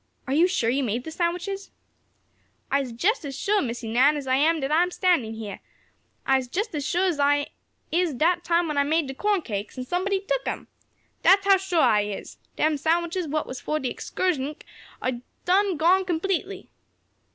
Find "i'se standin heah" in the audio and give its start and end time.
4.71-5.59